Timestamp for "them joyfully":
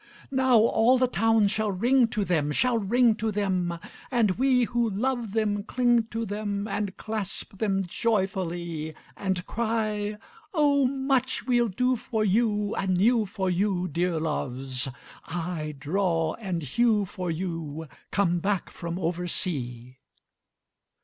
7.59-8.95